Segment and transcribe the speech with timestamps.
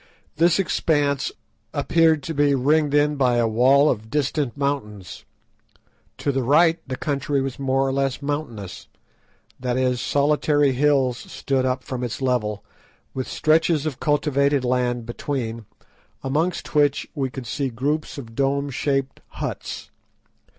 [0.37, 1.31] This expanse
[1.75, 5.25] appeared to be ringed in by a wall of distant mountains.
[6.17, 8.87] To the right the country was more or less mountainous;
[9.59, 12.65] that is, solitary hills stood up from its level,
[13.13, 15.67] with stretches of cultivated land between,
[16.23, 19.91] amongst which we could see groups of dome shaped huts.